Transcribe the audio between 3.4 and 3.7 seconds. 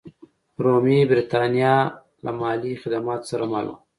مل